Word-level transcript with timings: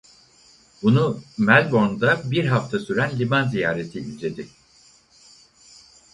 Bunu 0.83 1.19
Melbourne'de 1.37 2.21
bir 2.25 2.45
hafta 2.45 2.79
süren 2.79 3.19
liman 3.19 3.47
ziyareti 3.49 3.99
izledi. 3.99 4.47